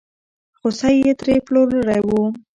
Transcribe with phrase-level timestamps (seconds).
[0.59, 2.09] خوسی یې ترې نه پلورلی و.